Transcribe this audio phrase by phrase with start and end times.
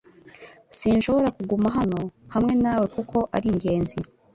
[0.77, 1.99] Sinshobora kuguma hano
[2.33, 3.97] hamwe nawe kuko ari ingenzi